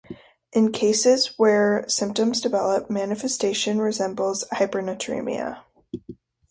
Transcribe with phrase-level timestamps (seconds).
[0.51, 5.61] In cases where symptoms develop, manifestation resembles hypernatremia.